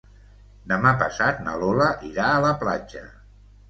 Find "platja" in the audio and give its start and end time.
2.67-3.09